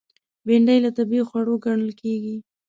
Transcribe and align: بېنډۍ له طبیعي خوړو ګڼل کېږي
بېنډۍ 0.45 0.77
له 0.85 0.89
طبیعي 0.97 1.23
خوړو 1.29 1.55
ګڼل 1.65 1.91
کېږي 2.01 2.35